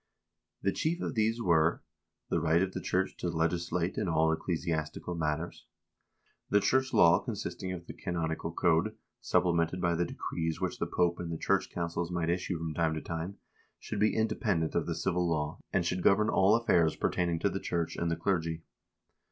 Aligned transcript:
The 0.63 0.71
chief 0.71 0.99
of 0.99 1.13
these 1.13 1.39
were: 1.39 1.83
The 2.29 2.39
right 2.39 2.63
of 2.63 2.71
the 2.73 2.81
church 2.81 3.15
to 3.17 3.29
legislate 3.29 3.99
in 3.99 4.07
all 4.07 4.31
ecclesiastical 4.33 5.13
matters. 5.13 5.67
The 6.49 6.59
church 6.59 6.91
law 6.91 7.19
con 7.19 7.35
sisting 7.35 7.71
of 7.71 7.85
the 7.85 7.93
canonical 7.93 8.51
code, 8.51 8.95
supplemented 9.19 9.79
by 9.79 9.93
the 9.93 10.05
decrees 10.05 10.59
which 10.59 10.79
the 10.79 10.87
Pope 10.87 11.19
and 11.19 11.31
the 11.31 11.37
church 11.37 11.69
councils 11.69 12.09
might 12.09 12.31
issue 12.31 12.57
from 12.57 12.73
time 12.73 12.95
to 12.95 13.01
time, 13.01 13.37
should 13.77 13.99
be 13.99 14.15
independent 14.15 14.73
of 14.73 14.87
the 14.87 14.95
civil 14.95 15.29
law, 15.29 15.59
and 15.71 15.85
should 15.85 16.01
govern 16.01 16.29
all 16.29 16.55
affairs 16.55 16.95
pertain 16.95 17.29
ing 17.29 17.37
to 17.37 17.49
the 17.51 17.59
church 17.59 17.95
and 17.95 18.09
the 18.09 18.15
clergy. 18.15 18.63